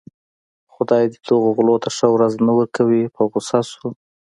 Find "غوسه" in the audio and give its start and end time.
3.31-3.59